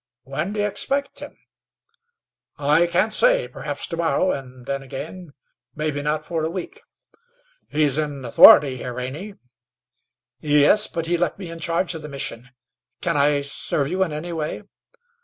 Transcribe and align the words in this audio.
"When 0.23 0.53
d'ye 0.53 0.65
expect 0.65 1.19
him?" 1.19 1.37
"I 2.57 2.87
can't 2.87 3.13
say. 3.13 3.47
Perhaps 3.47 3.85
to 3.85 3.97
morrow, 3.97 4.31
and 4.31 4.65
then, 4.65 4.81
again, 4.81 5.33
maybe 5.75 6.01
not 6.01 6.25
for 6.25 6.43
a 6.43 6.49
week." 6.49 6.81
"He 7.69 7.83
is 7.83 7.99
in 7.99 8.25
authority 8.25 8.77
here, 8.77 8.99
ain't 8.99 9.15
he?" 9.15 9.35
"Yes; 10.39 10.87
but 10.87 11.05
he 11.05 11.19
left 11.19 11.37
me 11.37 11.51
in 11.51 11.59
charge 11.59 11.93
of 11.93 12.01
the 12.01 12.09
Mission. 12.09 12.49
Can 13.01 13.15
I 13.15 13.41
serve 13.41 13.89
you 13.89 14.01
in 14.01 14.11
any 14.11 14.33
way?" 14.33 14.63